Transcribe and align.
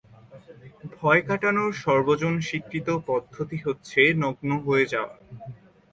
ভয় 0.95 1.21
কাটানোর 1.27 1.71
সর্বজনস্বীকৃত 1.83 2.87
পদ্ধতি 3.07 3.57
হচ্ছে 3.65 3.99
নগ্ন 4.21 4.49
হয়ে 4.65 4.85
যাওয়া। 4.93 5.15